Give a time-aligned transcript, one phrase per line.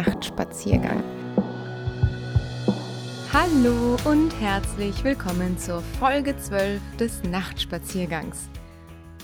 [0.00, 1.04] Nachtspaziergang.
[3.34, 8.48] Hallo und herzlich willkommen zur Folge 12 des Nachtspaziergangs.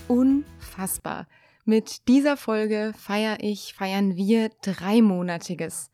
[0.07, 1.25] Unfassbar.
[1.65, 5.89] Mit dieser Folge feiere ich, feiern wir dreimonatiges.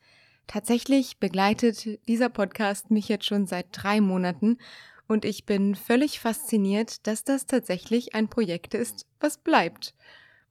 [0.48, 4.58] Tatsächlich begleitet dieser Podcast mich jetzt schon seit drei Monaten
[5.08, 9.94] und ich bin völlig fasziniert, dass das tatsächlich ein Projekt ist, was bleibt.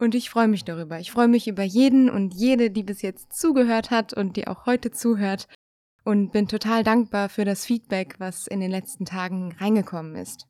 [0.03, 0.99] Und ich freue mich darüber.
[0.99, 4.67] Ich freue mich über jeden und jede, die bis jetzt zugehört hat und die auch
[4.67, 5.47] heute zuhört.
[6.03, 10.49] Und bin total dankbar für das Feedback, was in den letzten Tagen reingekommen ist.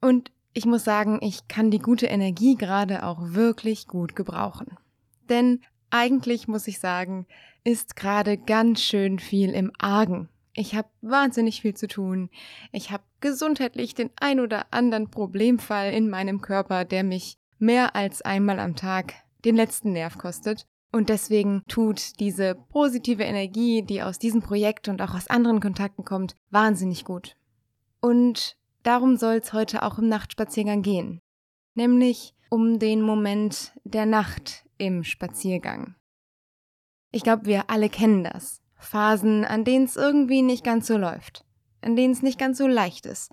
[0.00, 4.78] Und ich muss sagen, ich kann die gute Energie gerade auch wirklich gut gebrauchen.
[5.28, 5.60] Denn
[5.90, 7.26] eigentlich muss ich sagen,
[7.64, 10.30] ist gerade ganz schön viel im Argen.
[10.54, 12.30] Ich habe wahnsinnig viel zu tun.
[12.72, 18.22] Ich habe gesundheitlich den ein oder anderen Problemfall in meinem Körper, der mich mehr als
[18.22, 20.66] einmal am Tag den letzten Nerv kostet.
[20.92, 26.04] Und deswegen tut diese positive Energie, die aus diesem Projekt und auch aus anderen Kontakten
[26.04, 27.36] kommt, wahnsinnig gut.
[28.00, 31.20] Und darum soll es heute auch im Nachtspaziergang gehen.
[31.74, 35.94] Nämlich um den Moment der Nacht im Spaziergang.
[37.12, 38.60] Ich glaube, wir alle kennen das.
[38.76, 41.44] Phasen, an denen es irgendwie nicht ganz so läuft,
[41.82, 43.30] an denen es nicht ganz so leicht ist,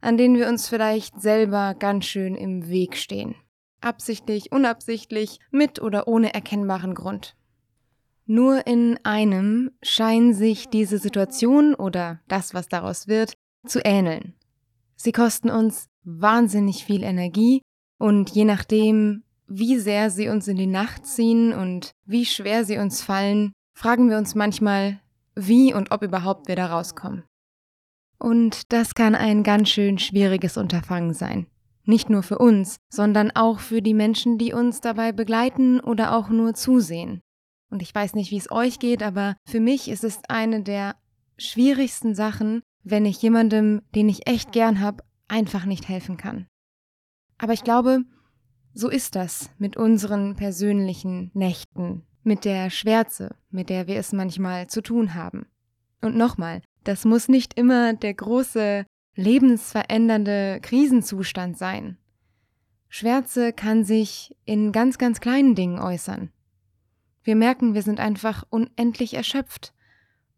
[0.00, 3.34] an denen wir uns vielleicht selber ganz schön im Weg stehen.
[3.82, 7.36] Absichtlich, unabsichtlich, mit oder ohne erkennbaren Grund.
[8.26, 13.34] Nur in einem scheinen sich diese Situation oder das, was daraus wird,
[13.66, 14.34] zu ähneln.
[14.96, 17.60] Sie kosten uns wahnsinnig viel Energie
[17.98, 22.78] und je nachdem, wie sehr sie uns in die Nacht ziehen und wie schwer sie
[22.78, 25.00] uns fallen, fragen wir uns manchmal,
[25.34, 27.24] wie und ob überhaupt wir da rauskommen.
[28.18, 31.46] Und das kann ein ganz schön schwieriges Unterfangen sein.
[31.84, 36.28] Nicht nur für uns, sondern auch für die Menschen, die uns dabei begleiten oder auch
[36.28, 37.20] nur zusehen.
[37.70, 40.94] Und ich weiß nicht, wie es euch geht, aber für mich ist es eine der
[41.38, 46.46] schwierigsten Sachen, wenn ich jemandem, den ich echt gern habe, einfach nicht helfen kann.
[47.38, 48.04] Aber ich glaube,
[48.74, 54.66] so ist das mit unseren persönlichen Nächten, mit der Schwärze, mit der wir es manchmal
[54.68, 55.46] zu tun haben.
[56.00, 61.98] Und nochmal, das muss nicht immer der große, lebensverändernde Krisenzustand sein.
[62.88, 66.30] Schwärze kann sich in ganz, ganz kleinen Dingen äußern.
[67.22, 69.72] Wir merken, wir sind einfach unendlich erschöpft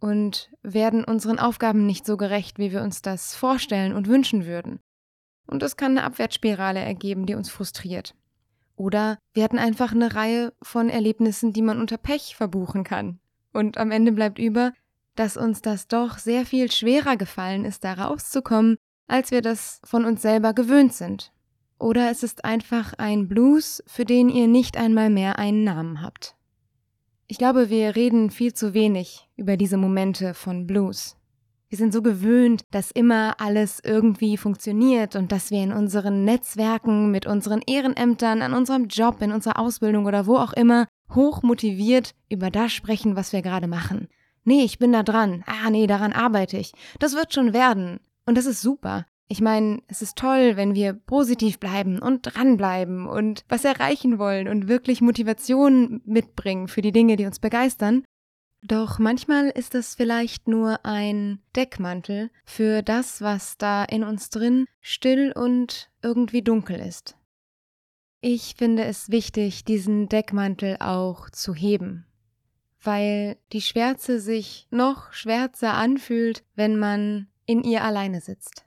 [0.01, 4.81] und werden unseren Aufgaben nicht so gerecht, wie wir uns das vorstellen und wünschen würden.
[5.47, 8.15] Und das kann eine Abwärtsspirale ergeben, die uns frustriert.
[8.77, 13.21] Oder wir hatten einfach eine Reihe von Erlebnissen, die man unter Pech verbuchen kann.
[13.53, 14.73] Und am Ende bleibt über,
[15.15, 18.77] dass uns das doch sehr viel schwerer gefallen ist, da rauszukommen,
[19.07, 21.33] als wir das von uns selber gewöhnt sind.
[21.79, 26.37] Oder es ist einfach ein Blues, für den ihr nicht einmal mehr einen Namen habt.
[27.27, 31.17] Ich glaube, wir reden viel zu wenig über diese Momente von Blues.
[31.69, 37.11] Wir sind so gewöhnt, dass immer alles irgendwie funktioniert und dass wir in unseren Netzwerken,
[37.11, 42.15] mit unseren Ehrenämtern, an unserem Job, in unserer Ausbildung oder wo auch immer hoch motiviert
[42.29, 44.09] über das sprechen, was wir gerade machen.
[44.45, 45.43] Nee, ich bin da dran.
[45.47, 46.73] Ah, nee, daran arbeite ich.
[46.99, 48.01] Das wird schon werden.
[48.27, 49.07] Und das ist super.
[49.27, 54.49] Ich meine, es ist toll, wenn wir positiv bleiben und dranbleiben und was erreichen wollen
[54.49, 58.05] und wirklich Motivation mitbringen für die Dinge, die uns begeistern.
[58.63, 64.67] Doch manchmal ist es vielleicht nur ein Deckmantel für das, was da in uns drin
[64.81, 67.17] still und irgendwie dunkel ist.
[68.23, 72.07] Ich finde es wichtig, diesen Deckmantel auch zu heben,
[72.85, 78.65] weil die Schwärze sich noch schwärzer anfühlt, wenn man in ihr alleine sitzt.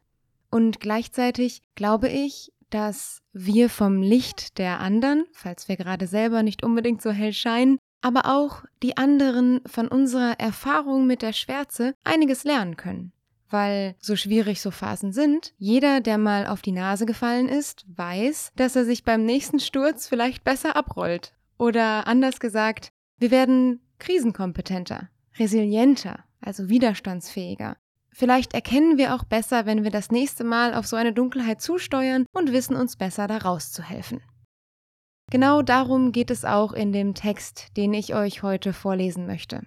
[0.49, 6.63] Und gleichzeitig glaube ich, dass wir vom Licht der anderen, falls wir gerade selber nicht
[6.63, 12.43] unbedingt so hell scheinen, aber auch die anderen von unserer Erfahrung mit der Schwärze einiges
[12.43, 13.11] lernen können.
[13.49, 18.51] Weil so schwierig so Phasen sind, jeder, der mal auf die Nase gefallen ist, weiß,
[18.57, 21.33] dass er sich beim nächsten Sturz vielleicht besser abrollt.
[21.57, 27.77] Oder anders gesagt, wir werden krisenkompetenter, resilienter, also widerstandsfähiger.
[28.11, 32.25] Vielleicht erkennen wir auch besser, wenn wir das nächste Mal auf so eine Dunkelheit zusteuern
[32.33, 34.21] und wissen uns besser da rauszuhelfen.
[35.29, 39.61] Genau darum geht es auch in dem Text, den ich euch heute vorlesen möchte.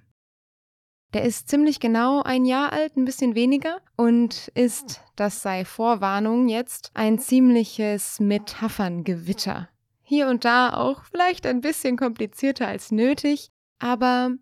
[1.12, 6.48] Der ist ziemlich genau ein Jahr alt, ein bisschen weniger, und ist, das sei Vorwarnung
[6.48, 9.68] jetzt, ein ziemliches Metapherngewitter.
[10.02, 13.50] Hier und da auch vielleicht ein bisschen komplizierter als nötig,
[13.80, 14.32] aber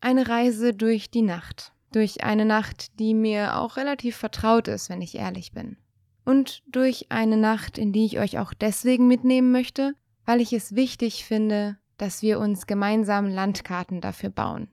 [0.00, 1.72] eine Reise durch die Nacht.
[1.92, 5.78] Durch eine Nacht, die mir auch relativ vertraut ist, wenn ich ehrlich bin.
[6.26, 9.94] Und durch eine Nacht, in die ich euch auch deswegen mitnehmen möchte,
[10.26, 14.68] weil ich es wichtig finde, dass wir uns gemeinsam Landkarten dafür bauen.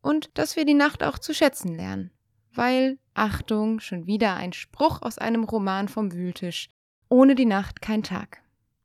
[0.00, 2.10] und dass wir die Nacht auch zu schätzen lernen.
[2.54, 6.70] Weil, Achtung, schon wieder ein Spruch aus einem Roman vom Wühltisch,
[7.08, 8.42] ohne die Nacht kein Tag.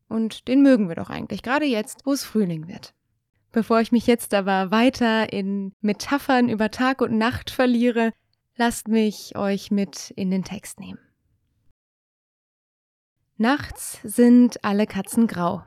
[0.09, 2.93] Und den mögen wir doch eigentlich, gerade jetzt, wo es Frühling wird.
[3.53, 8.11] Bevor ich mich jetzt aber weiter in Metaphern über Tag und Nacht verliere,
[8.55, 10.99] lasst mich euch mit in den Text nehmen.
[13.37, 15.63] Nachts sind alle Katzen grau.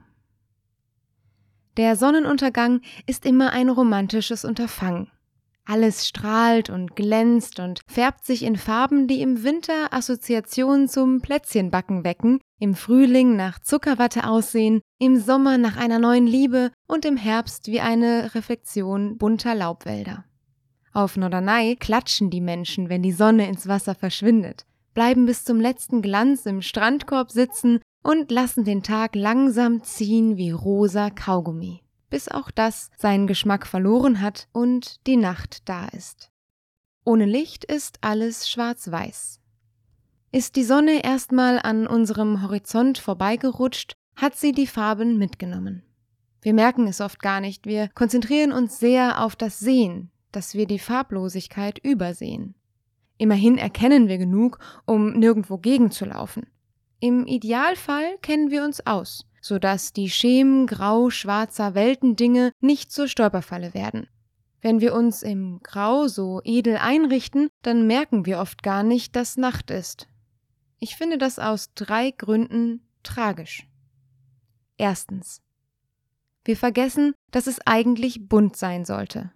[1.76, 5.12] Der Sonnenuntergang ist immer ein romantisches Unterfangen.
[5.66, 12.04] Alles strahlt und glänzt und färbt sich in Farben, die im Winter Assoziationen zum Plätzchenbacken
[12.04, 17.66] wecken im Frühling nach Zuckerwatte aussehen, im Sommer nach einer neuen Liebe und im Herbst
[17.66, 20.24] wie eine Reflexion bunter Laubwälder.
[20.92, 24.64] Auf Norderney klatschen die Menschen, wenn die Sonne ins Wasser verschwindet,
[24.94, 30.52] bleiben bis zum letzten Glanz im Strandkorb sitzen und lassen den Tag langsam ziehen wie
[30.52, 36.30] rosa Kaugummi, bis auch das seinen Geschmack verloren hat und die Nacht da ist.
[37.04, 39.40] Ohne Licht ist alles schwarz-weiß.
[40.32, 45.82] Ist die Sonne erstmal an unserem Horizont vorbeigerutscht, hat sie die Farben mitgenommen.
[46.42, 50.66] Wir merken es oft gar nicht, wir konzentrieren uns sehr auf das Sehen, dass wir
[50.66, 52.54] die Farblosigkeit übersehen.
[53.18, 56.46] Immerhin erkennen wir genug, um nirgendwo gegenzulaufen.
[57.00, 64.08] Im Idealfall kennen wir uns aus, sodass die Schemen grau-schwarzer Weltendinge nicht zur Stolperfalle werden.
[64.60, 69.36] Wenn wir uns im Grau so edel einrichten, dann merken wir oft gar nicht, dass
[69.36, 70.08] Nacht ist.
[70.80, 73.68] Ich finde das aus drei Gründen tragisch.
[74.78, 75.40] Erstens.
[76.44, 79.30] Wir vergessen, dass es eigentlich bunt sein sollte.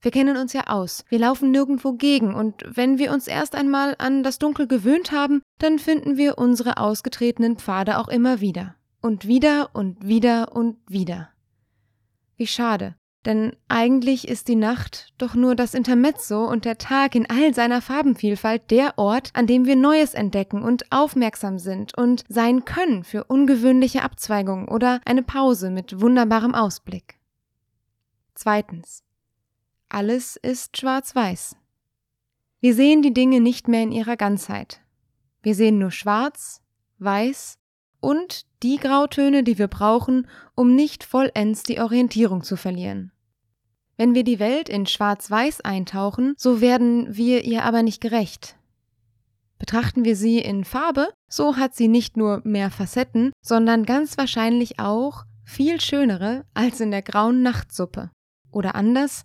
[0.00, 3.94] Wir kennen uns ja aus, wir laufen nirgendwo gegen, und wenn wir uns erst einmal
[3.98, 8.74] an das Dunkel gewöhnt haben, dann finden wir unsere ausgetretenen Pfade auch immer wieder.
[9.04, 11.28] Und wieder und wieder und wieder.
[12.38, 12.94] Wie schade,
[13.26, 17.82] denn eigentlich ist die Nacht doch nur das Intermezzo und der Tag in all seiner
[17.82, 23.24] Farbenvielfalt der Ort, an dem wir Neues entdecken und aufmerksam sind und sein können für
[23.24, 27.20] ungewöhnliche Abzweigungen oder eine Pause mit wunderbarem Ausblick.
[28.34, 29.02] Zweitens.
[29.90, 31.56] Alles ist schwarz-weiß.
[32.60, 34.80] Wir sehen die Dinge nicht mehr in ihrer Ganzheit.
[35.42, 36.62] Wir sehen nur schwarz,
[37.00, 37.58] weiß
[38.04, 43.10] und die Grautöne, die wir brauchen, um nicht vollends die Orientierung zu verlieren.
[43.96, 48.56] Wenn wir die Welt in Schwarz-Weiß eintauchen, so werden wir ihr aber nicht gerecht.
[49.58, 54.78] Betrachten wir sie in Farbe, so hat sie nicht nur mehr Facetten, sondern ganz wahrscheinlich
[54.78, 58.10] auch viel schönere als in der grauen Nachtsuppe.
[58.50, 59.24] Oder anders,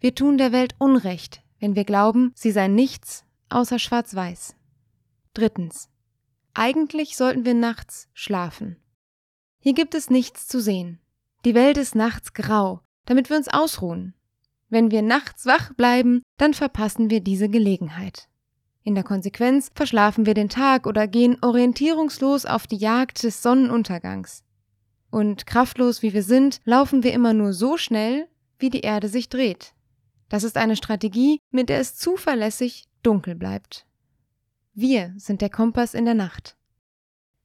[0.00, 4.54] wir tun der Welt Unrecht, wenn wir glauben, sie sei nichts außer Schwarz-Weiß.
[5.32, 5.88] Drittens.
[6.58, 8.78] Eigentlich sollten wir nachts schlafen.
[9.60, 10.98] Hier gibt es nichts zu sehen.
[11.44, 14.14] Die Welt ist nachts grau, damit wir uns ausruhen.
[14.68, 18.28] Wenn wir nachts wach bleiben, dann verpassen wir diese Gelegenheit.
[18.82, 24.42] In der Konsequenz verschlafen wir den Tag oder gehen orientierungslos auf die Jagd des Sonnenuntergangs.
[25.10, 28.26] Und kraftlos wie wir sind, laufen wir immer nur so schnell,
[28.58, 29.74] wie die Erde sich dreht.
[30.28, 33.87] Das ist eine Strategie, mit der es zuverlässig dunkel bleibt.
[34.80, 36.56] Wir sind der Kompass in der Nacht.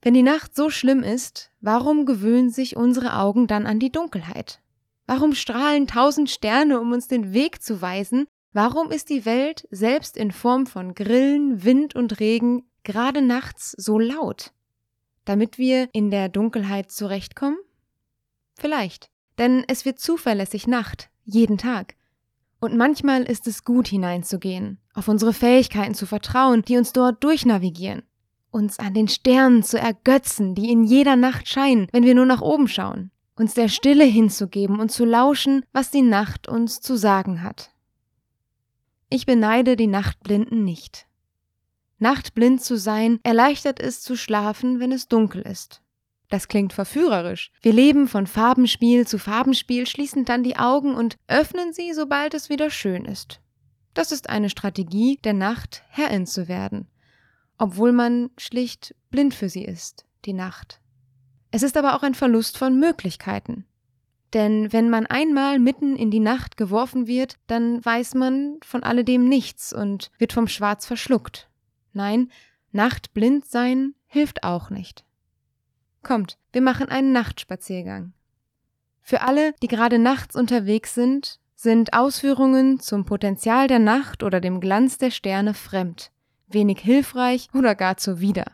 [0.03, 4.61] Wenn die Nacht so schlimm ist, warum gewöhnen sich unsere Augen dann an die Dunkelheit?
[5.07, 8.27] Warum strahlen tausend Sterne, um uns den Weg zu weisen?
[8.51, 13.97] Warum ist die Welt selbst in Form von Grillen, Wind und Regen gerade nachts so
[13.97, 14.53] laut?
[15.25, 17.57] Damit wir in der Dunkelheit zurechtkommen?
[18.53, 19.09] Vielleicht,
[19.39, 21.95] denn es wird zuverlässig Nacht, jeden Tag.
[22.63, 28.03] Und manchmal ist es gut hineinzugehen, auf unsere Fähigkeiten zu vertrauen, die uns dort durchnavigieren,
[28.51, 32.41] uns an den Sternen zu ergötzen, die in jeder Nacht scheinen, wenn wir nur nach
[32.41, 37.41] oben schauen uns der Stille hinzugeben und zu lauschen, was die Nacht uns zu sagen
[37.41, 37.71] hat.
[39.09, 41.07] Ich beneide die Nachtblinden nicht.
[41.99, 45.81] Nachtblind zu sein erleichtert es zu schlafen, wenn es dunkel ist.
[46.33, 47.51] Das klingt verführerisch.
[47.61, 52.49] Wir leben von Farbenspiel zu Farbenspiel, schließen dann die Augen und öffnen sie, sobald es
[52.49, 53.39] wieder schön ist.
[53.93, 56.87] Das ist eine Strategie, der Nacht Herrin zu werden,
[57.59, 60.81] obwohl man schlicht blind für sie ist, die Nacht.
[61.51, 63.67] Es ist aber auch ein Verlust von Möglichkeiten.
[64.33, 69.29] Denn wenn man einmal mitten in die Nacht geworfen wird, dann weiß man von alledem
[69.29, 71.47] nichts und wird vom Schwarz verschluckt.
[71.91, 72.31] Nein,
[72.71, 75.05] nachtblind sein hilft auch nicht.
[76.03, 78.13] Kommt, wir machen einen Nachtspaziergang.
[79.01, 84.59] Für alle, die gerade nachts unterwegs sind, sind Ausführungen zum Potenzial der Nacht oder dem
[84.59, 86.11] Glanz der Sterne fremd,
[86.47, 88.45] wenig hilfreich oder gar zuwider.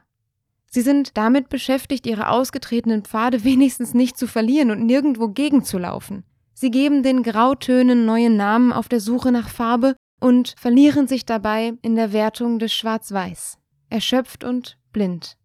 [0.67, 6.23] Sie sind damit beschäftigt, ihre ausgetretenen Pfade wenigstens nicht zu verlieren und nirgendwo gegenzulaufen.
[6.53, 11.73] Sie geben den Grautönen neue Namen auf der Suche nach Farbe und verlieren sich dabei
[11.81, 13.57] in der Wertung des Schwarz-Weiß,
[13.89, 15.38] erschöpft und blind.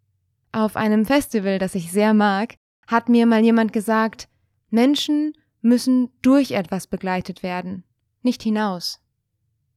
[0.55, 2.55] Auf einem Festival, das ich sehr mag,
[2.87, 4.29] hat mir mal jemand gesagt,
[4.71, 5.33] Menschen
[5.63, 7.83] müssen durch etwas begleitet werden,
[8.23, 9.01] nicht hinaus.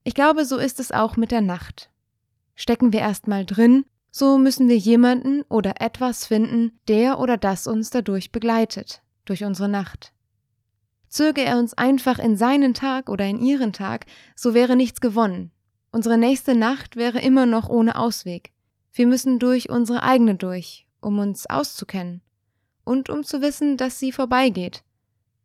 [0.04, 1.90] Ich glaube, so ist es auch mit der Nacht.
[2.54, 7.90] Stecken wir erstmal drin, so müssen wir jemanden oder etwas finden, der oder das uns
[7.90, 10.14] dadurch begleitet, durch unsere Nacht.
[11.08, 14.06] Zöge er uns einfach in seinen Tag oder in ihren Tag,
[14.36, 15.50] so wäre nichts gewonnen.
[15.90, 18.54] Unsere nächste Nacht wäre immer noch ohne Ausweg.
[18.98, 22.24] Wir müssen durch unsere eigene durch, um uns auszukennen
[22.84, 24.84] und um zu wissen, dass sie vorbeigeht.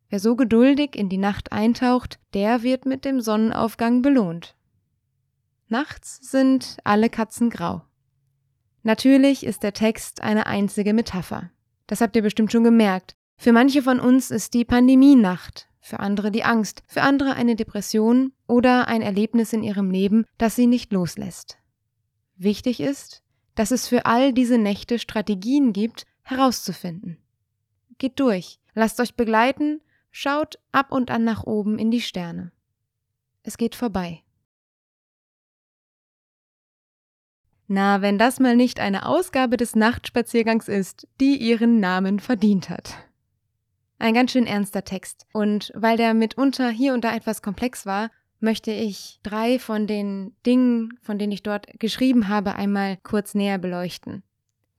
[0.09, 4.57] Wer so geduldig in die Nacht eintaucht, der wird mit dem Sonnenaufgang belohnt.
[5.69, 7.83] Nachts sind alle Katzen grau.
[8.85, 11.51] Natürlich ist der Text eine einzige Metapher.
[11.87, 16.01] Das habt ihr bestimmt schon gemerkt, für manche von uns ist die Pandemie Nacht, für
[16.01, 20.67] andere die Angst, für andere eine Depression oder ein Erlebnis in ihrem Leben, das sie
[20.67, 21.59] nicht loslässt.
[22.39, 23.23] Wichtig ist,
[23.55, 27.19] dass es für all diese Nächte Strategien gibt, herauszufinden.
[27.99, 29.81] Geht durch, lasst euch begleiten,
[30.11, 32.53] schaut ab und an nach oben in die Sterne.
[33.43, 34.23] Es geht vorbei.
[37.67, 42.95] Na, wenn das mal nicht eine Ausgabe des Nachtspaziergangs ist, die ihren Namen verdient hat.
[43.99, 45.27] Ein ganz schön ernster Text.
[45.33, 48.11] Und weil der mitunter hier und da etwas komplex war,
[48.43, 53.59] möchte ich drei von den Dingen, von denen ich dort geschrieben habe, einmal kurz näher
[53.59, 54.23] beleuchten.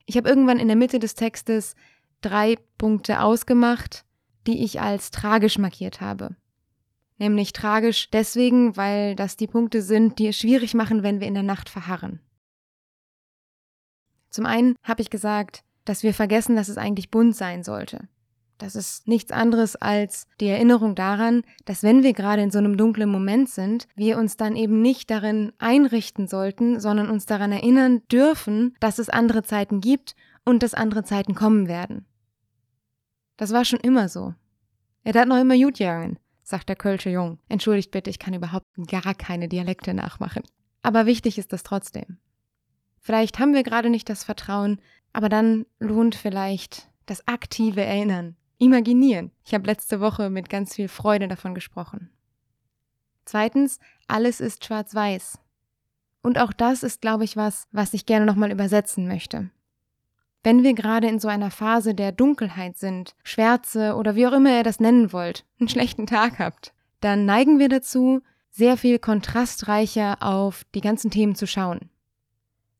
[0.06, 1.74] Ich habe irgendwann in der Mitte des Textes
[2.20, 4.04] drei Punkte ausgemacht,
[4.46, 6.36] die ich als tragisch markiert habe.
[7.18, 11.34] Nämlich tragisch deswegen, weil das die Punkte sind, die es schwierig machen, wenn wir in
[11.34, 12.20] der Nacht verharren.
[14.30, 18.08] Zum einen habe ich gesagt, dass wir vergessen, dass es eigentlich bunt sein sollte.
[18.58, 22.76] Das ist nichts anderes als die Erinnerung daran, dass wenn wir gerade in so einem
[22.76, 28.02] dunklen Moment sind, wir uns dann eben nicht darin einrichten sollten, sondern uns daran erinnern
[28.10, 32.06] dürfen, dass es andere Zeiten gibt und dass andere Zeiten kommen werden.
[33.36, 34.34] Das war schon immer so.
[35.02, 37.38] Er hat noch immer gut gegangen, sagt der Kölsche Jung.
[37.48, 40.42] Entschuldigt bitte, ich kann überhaupt gar keine Dialekte nachmachen.
[40.82, 42.18] Aber wichtig ist das trotzdem.
[43.00, 44.80] Vielleicht haben wir gerade nicht das Vertrauen,
[45.12, 49.30] aber dann lohnt vielleicht das aktive Erinnern, Imaginieren.
[49.44, 52.08] Ich habe letzte Woche mit ganz viel Freude davon gesprochen.
[53.26, 55.38] Zweitens, alles ist schwarz-weiß.
[56.22, 59.50] Und auch das ist, glaube ich, was, was ich gerne nochmal übersetzen möchte.
[60.42, 64.56] Wenn wir gerade in so einer Phase der Dunkelheit sind, Schwärze oder wie auch immer
[64.56, 70.22] ihr das nennen wollt, einen schlechten Tag habt, dann neigen wir dazu, sehr viel kontrastreicher
[70.22, 71.90] auf die ganzen Themen zu schauen.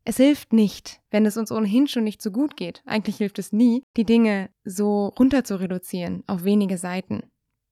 [0.04, 3.52] Es hilft nicht, wenn es uns ohnehin schon nicht so gut geht, eigentlich hilft es
[3.52, 7.22] nie, die Dinge so runter zu reduzieren auf wenige Seiten.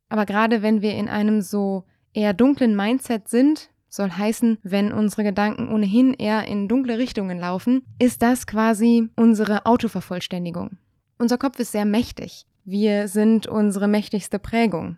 [0.09, 1.85] Aber gerade wenn wir in einem so
[2.15, 7.85] eher dunklen Mindset sind, soll heißen, wenn unsere Gedanken ohnehin eher in dunkle Richtungen laufen,
[7.99, 10.79] ist das quasi unsere Autovervollständigung.
[11.19, 12.47] Unser Kopf ist sehr mächtig.
[12.65, 14.97] Wir sind unsere mächtigste Prägung.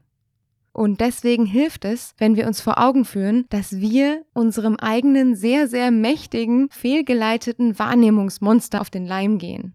[0.74, 5.68] Und deswegen hilft es, wenn wir uns vor Augen führen, dass wir unserem eigenen sehr,
[5.68, 9.74] sehr mächtigen, fehlgeleiteten Wahrnehmungsmonster auf den Leim gehen.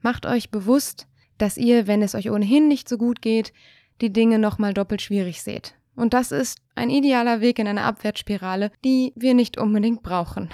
[0.00, 1.06] Macht euch bewusst,
[1.38, 3.52] dass ihr, wenn es euch ohnehin nicht so gut geht,
[4.00, 5.76] die Dinge nochmal doppelt schwierig seht.
[5.94, 10.50] Und das ist ein idealer Weg in eine Abwärtsspirale, die wir nicht unbedingt brauchen.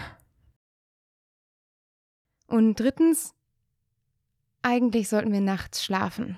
[2.47, 3.35] Und drittens,
[4.61, 6.37] eigentlich sollten wir nachts schlafen.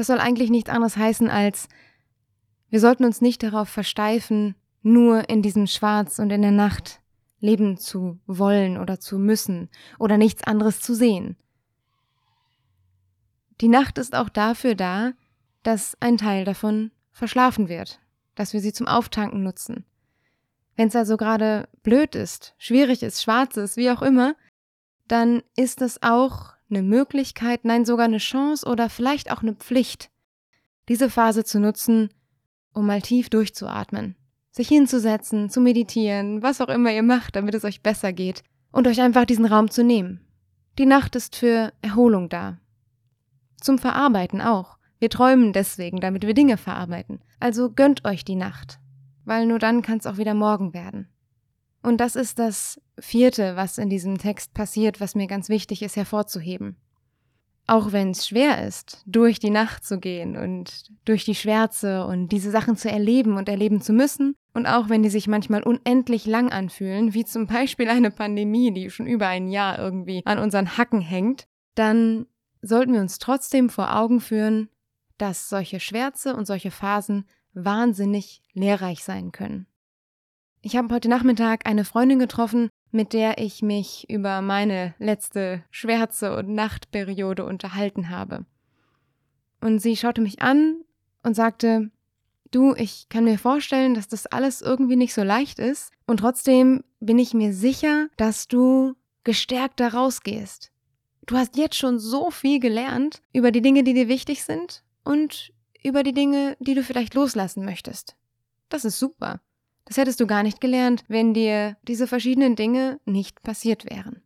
[0.00, 1.68] Das soll eigentlich nichts anderes heißen als,
[2.70, 7.02] wir sollten uns nicht darauf versteifen, nur in diesem Schwarz und in der Nacht
[7.38, 11.36] leben zu wollen oder zu müssen oder nichts anderes zu sehen.
[13.60, 15.12] Die Nacht ist auch dafür da,
[15.64, 18.00] dass ein Teil davon verschlafen wird,
[18.36, 19.84] dass wir sie zum Auftanken nutzen.
[20.76, 24.34] Wenn es also gerade blöd ist, schwierig ist, schwarz ist, wie auch immer,
[25.08, 30.10] dann ist es auch eine Möglichkeit, nein sogar eine Chance oder vielleicht auch eine Pflicht,
[30.88, 32.10] diese Phase zu nutzen,
[32.72, 34.16] um mal tief durchzuatmen,
[34.50, 38.86] sich hinzusetzen, zu meditieren, was auch immer ihr macht, damit es euch besser geht und
[38.86, 40.20] euch einfach diesen Raum zu nehmen.
[40.78, 42.58] Die Nacht ist für Erholung da.
[43.60, 44.78] Zum Verarbeiten auch.
[44.98, 47.20] Wir träumen deswegen, damit wir Dinge verarbeiten.
[47.38, 48.78] Also gönnt euch die Nacht,
[49.24, 51.08] weil nur dann kann es auch wieder morgen werden.
[51.82, 55.96] Und das ist das vierte, was in diesem Text passiert, was mir ganz wichtig ist
[55.96, 56.76] hervorzuheben.
[57.66, 62.28] Auch wenn es schwer ist, durch die Nacht zu gehen und durch die Schwärze und
[62.28, 66.26] diese Sachen zu erleben und erleben zu müssen, und auch wenn die sich manchmal unendlich
[66.26, 70.76] lang anfühlen, wie zum Beispiel eine Pandemie, die schon über ein Jahr irgendwie an unseren
[70.76, 71.46] Hacken hängt,
[71.76, 72.26] dann
[72.60, 74.68] sollten wir uns trotzdem vor Augen führen,
[75.18, 79.66] dass solche Schwärze und solche Phasen wahnsinnig lehrreich sein können.
[80.62, 86.36] Ich habe heute Nachmittag eine Freundin getroffen, mit der ich mich über meine letzte Schwärze-
[86.36, 88.44] und Nachtperiode unterhalten habe.
[89.62, 90.84] Und sie schaute mich an
[91.22, 91.90] und sagte,
[92.50, 96.84] du, ich kann mir vorstellen, dass das alles irgendwie nicht so leicht ist und trotzdem
[97.00, 100.70] bin ich mir sicher, dass du gestärkt da rausgehst.
[101.24, 105.54] Du hast jetzt schon so viel gelernt über die Dinge, die dir wichtig sind und
[105.82, 108.14] über die Dinge, die du vielleicht loslassen möchtest.
[108.68, 109.40] Das ist super.
[109.84, 114.22] Das hättest du gar nicht gelernt, wenn dir diese verschiedenen Dinge nicht passiert wären.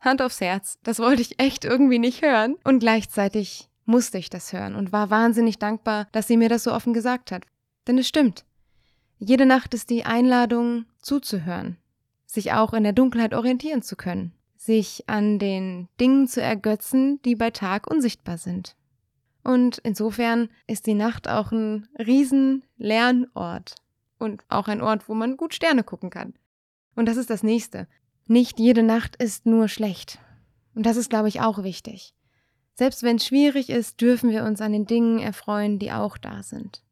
[0.00, 4.52] Hand aufs Herz, das wollte ich echt irgendwie nicht hören und gleichzeitig musste ich das
[4.52, 7.44] hören und war wahnsinnig dankbar, dass sie mir das so offen gesagt hat.
[7.86, 8.44] Denn es stimmt.
[9.18, 11.78] Jede Nacht ist die Einladung, zuzuhören,
[12.26, 17.34] sich auch in der Dunkelheit orientieren zu können, sich an den Dingen zu ergötzen, die
[17.34, 18.76] bei Tag unsichtbar sind.
[19.42, 23.76] Und insofern ist die Nacht auch ein riesen Lernort
[24.18, 26.34] und auch ein Ort, wo man gut Sterne gucken kann.
[26.94, 27.86] Und das ist das nächste.
[28.26, 30.18] Nicht jede Nacht ist nur schlecht.
[30.74, 32.14] Und das ist, glaube ich, auch wichtig.
[32.74, 36.42] Selbst wenn es schwierig ist, dürfen wir uns an den Dingen erfreuen, die auch da
[36.42, 36.82] sind.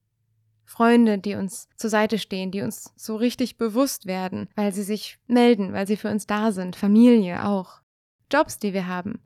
[0.65, 5.19] Freunde, die uns zur Seite stehen, die uns so richtig bewusst werden, weil sie sich
[5.27, 7.83] melden, weil sie für uns da sind, Familie auch.
[8.33, 9.21] Jobs, die wir haben,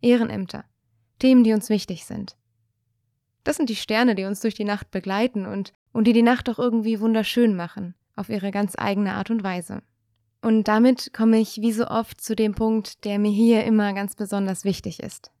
[0.00, 0.64] Ehrenämter,
[1.18, 2.37] Themen, die uns wichtig sind.
[3.48, 6.50] Das sind die Sterne, die uns durch die Nacht begleiten und, und die die Nacht
[6.50, 9.80] auch irgendwie wunderschön machen, auf ihre ganz eigene Art und Weise.
[10.42, 14.16] Und damit komme ich wie so oft zu dem Punkt, der mir hier immer ganz
[14.16, 15.32] besonders wichtig ist.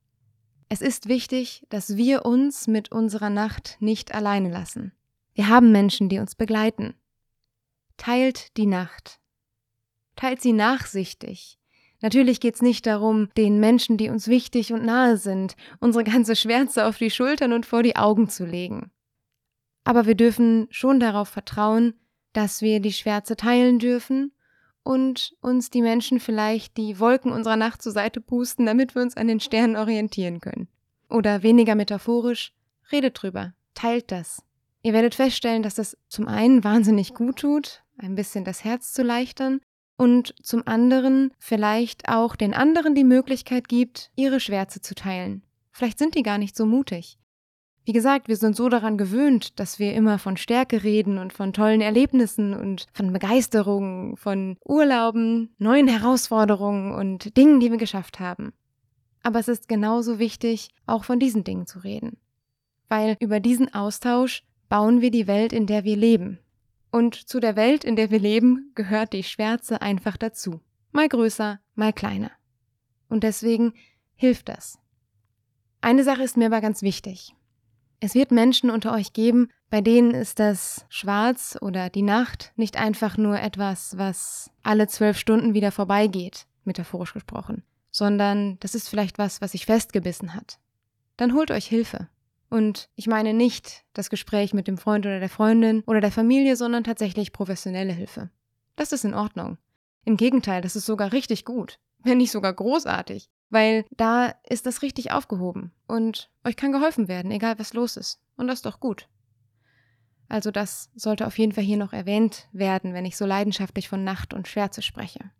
[0.70, 4.92] Es ist wichtig, dass wir uns mit unserer Nacht nicht alleine lassen.
[5.34, 6.94] Wir haben Menschen, die uns begleiten.
[7.98, 9.20] Teilt die Nacht.
[10.16, 11.58] Teilt sie nachsichtig.
[12.00, 16.36] Natürlich geht es nicht darum, den Menschen, die uns wichtig und nahe sind, unsere ganze
[16.36, 18.90] Schwärze auf die Schultern und vor die Augen zu legen.
[19.84, 21.94] Aber wir dürfen schon darauf vertrauen,
[22.32, 24.32] dass wir die Schwärze teilen dürfen
[24.84, 29.16] und uns die Menschen vielleicht die Wolken unserer Nacht zur Seite pusten, damit wir uns
[29.16, 30.68] an den Sternen orientieren können.
[31.10, 32.52] Oder weniger metaphorisch,
[32.92, 34.42] redet drüber, teilt das.
[34.82, 39.02] Ihr werdet feststellen, dass das zum einen wahnsinnig gut tut, ein bisschen das Herz zu
[39.02, 39.60] leichtern,
[39.98, 45.42] und zum anderen vielleicht auch den anderen die Möglichkeit gibt, ihre Schwärze zu teilen.
[45.72, 47.18] Vielleicht sind die gar nicht so mutig.
[47.84, 51.52] Wie gesagt, wir sind so daran gewöhnt, dass wir immer von Stärke reden und von
[51.52, 58.52] tollen Erlebnissen und von Begeisterung, von Urlauben, neuen Herausforderungen und Dingen, die wir geschafft haben.
[59.22, 62.18] Aber es ist genauso wichtig, auch von diesen Dingen zu reden.
[62.88, 66.38] Weil über diesen Austausch bauen wir die Welt, in der wir leben.
[66.90, 70.60] Und zu der Welt, in der wir leben, gehört die Schwärze einfach dazu.
[70.92, 72.30] Mal größer, mal kleiner.
[73.08, 73.74] Und deswegen
[74.14, 74.78] hilft das.
[75.80, 77.34] Eine Sache ist mir aber ganz wichtig.
[78.00, 82.76] Es wird Menschen unter euch geben, bei denen ist das Schwarz oder die Nacht nicht
[82.76, 89.18] einfach nur etwas, was alle zwölf Stunden wieder vorbeigeht, metaphorisch gesprochen, sondern das ist vielleicht
[89.18, 90.58] was, was sich festgebissen hat.
[91.16, 92.08] Dann holt euch Hilfe.
[92.50, 96.56] Und ich meine nicht das Gespräch mit dem Freund oder der Freundin oder der Familie,
[96.56, 98.30] sondern tatsächlich professionelle Hilfe.
[98.76, 99.58] Das ist in Ordnung.
[100.04, 104.82] Im Gegenteil, das ist sogar richtig gut, wenn nicht sogar großartig weil da ist das
[104.82, 108.20] richtig aufgehoben und euch kann geholfen werden, egal was los ist.
[108.36, 109.08] Und das ist doch gut.
[110.28, 114.04] Also das sollte auf jeden Fall hier noch erwähnt werden, wenn ich so leidenschaftlich von
[114.04, 115.30] Nacht und Schwärze spreche.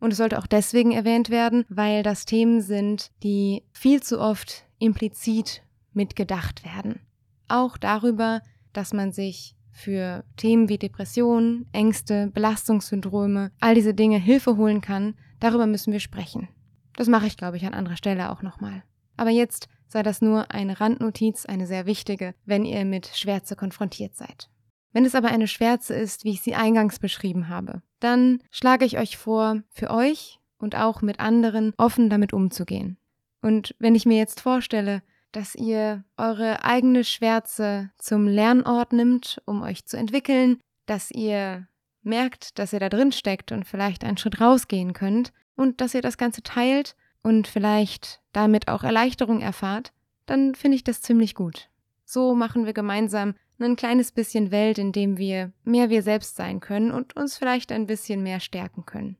[0.00, 4.64] Und es sollte auch deswegen erwähnt werden, weil das Themen sind, die viel zu oft
[4.80, 5.62] implizit
[5.94, 7.00] mitgedacht werden.
[7.48, 8.40] Auch darüber,
[8.72, 15.14] dass man sich für Themen wie Depressionen, Ängste, Belastungssyndrome, all diese Dinge Hilfe holen kann,
[15.40, 16.48] darüber müssen wir sprechen.
[16.96, 18.82] Das mache ich, glaube ich, an anderer Stelle auch nochmal.
[19.16, 24.14] Aber jetzt sei das nur eine Randnotiz, eine sehr wichtige, wenn ihr mit Schwärze konfrontiert
[24.14, 24.48] seid.
[24.92, 28.98] Wenn es aber eine Schwärze ist, wie ich sie eingangs beschrieben habe, dann schlage ich
[28.98, 32.98] euch vor, für euch und auch mit anderen offen damit umzugehen.
[33.40, 35.02] Und wenn ich mir jetzt vorstelle,
[35.32, 41.66] dass ihr eure eigene Schwärze zum Lernort nimmt, um euch zu entwickeln, dass ihr
[42.02, 46.02] merkt, dass ihr da drin steckt und vielleicht einen Schritt rausgehen könnt, und dass ihr
[46.02, 49.92] das Ganze teilt und vielleicht damit auch Erleichterung erfahrt,
[50.26, 51.70] dann finde ich das ziemlich gut.
[52.04, 56.58] So machen wir gemeinsam ein kleines bisschen Welt, in dem wir mehr wir selbst sein
[56.58, 59.16] können und uns vielleicht ein bisschen mehr stärken können.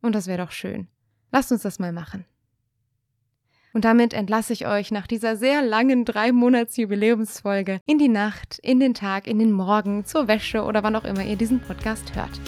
[0.00, 0.88] Und das wäre doch schön.
[1.30, 2.24] Lasst uns das mal machen.
[3.72, 8.58] Und damit entlasse ich euch nach dieser sehr langen drei Monats Jubiläumsfolge in die Nacht,
[8.62, 12.14] in den Tag, in den Morgen, zur Wäsche oder wann auch immer ihr diesen Podcast
[12.14, 12.40] hört.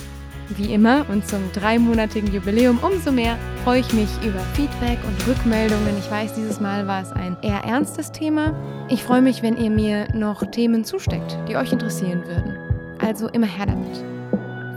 [0.50, 5.96] Wie immer und zum dreimonatigen Jubiläum umso mehr freue ich mich über Feedback und Rückmeldungen.
[5.98, 8.54] Ich weiß, dieses Mal war es ein eher ernstes Thema.
[8.90, 12.58] Ich freue mich, wenn ihr mir noch Themen zusteckt, die euch interessieren würden.
[13.00, 14.04] Also immer her damit.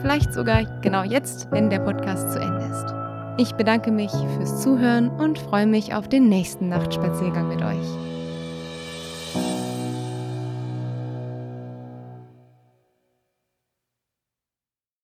[0.01, 2.96] Vielleicht sogar genau jetzt, wenn der Podcast zu Ende ist.
[3.39, 8.07] Ich bedanke mich fürs Zuhören und freue mich auf den nächsten Nachtspaziergang mit euch.